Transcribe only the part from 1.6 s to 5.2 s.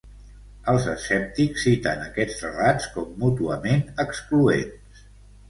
citen aquests relats com mútuament excloents.